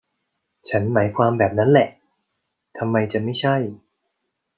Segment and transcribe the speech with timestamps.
[0.69, 1.87] ฉันหมายความแบบนั้นแหละ
[2.77, 3.55] ทำไมจะไม่ใช่